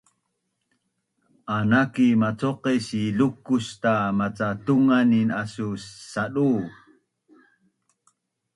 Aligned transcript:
anaki 1.55 2.07
macoqes 2.21 2.79
si 2.87 3.01
Lukusta 3.17 3.93
maca 4.17 4.47
tunganin 4.65 5.29
asu 5.41 5.67
sadu 6.13 6.51